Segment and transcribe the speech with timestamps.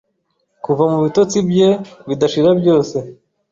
[0.63, 1.69] kuva mubitotsi bye
[2.07, 2.97] bidashira byose